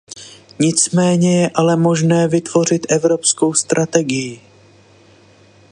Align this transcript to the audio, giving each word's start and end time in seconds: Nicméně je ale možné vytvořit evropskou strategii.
Nicméně 0.59 1.41
je 1.41 1.49
ale 1.55 1.75
možné 1.75 2.27
vytvořit 2.27 2.85
evropskou 2.91 3.53
strategii. 3.53 4.41